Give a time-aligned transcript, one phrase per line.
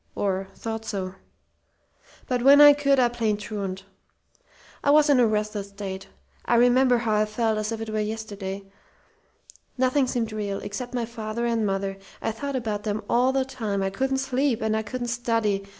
[0.15, 1.13] or thought so.
[2.25, 3.83] "But when I could, I played truant.
[4.83, 6.07] I was in a restless state.
[6.43, 8.63] I remember how I felt as if it were yesterday.
[9.77, 11.99] Nothing seemed real, except my father and mother.
[12.19, 13.83] I thought about them all the time.
[13.83, 15.67] I couldn't sleep, and I couldn't study.